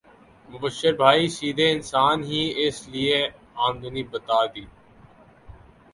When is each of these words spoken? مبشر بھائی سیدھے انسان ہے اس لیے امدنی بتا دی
مبشر 0.49 0.93
بھائی 1.01 1.27
سیدھے 1.35 1.67
انسان 1.71 2.17
ہے 2.29 2.43
اس 2.63 2.77
لیے 2.91 3.17
امدنی 3.65 4.03
بتا 4.11 4.39
دی 4.53 4.65